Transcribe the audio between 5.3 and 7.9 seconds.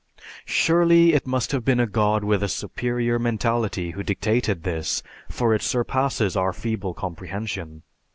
it surpasses our feeble comprehension.